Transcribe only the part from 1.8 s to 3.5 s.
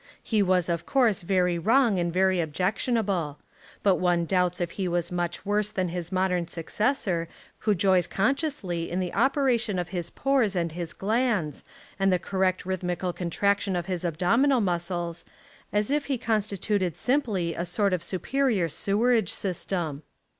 and very objection able.